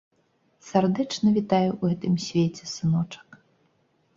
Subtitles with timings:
[0.69, 3.41] Сардэчна вітаю ў гэтым свеце, сыночак.